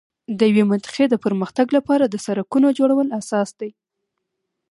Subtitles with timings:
[0.37, 3.71] د یوې منطقې د پر مختګ لپاره د سړکونو جوړول اساس دی.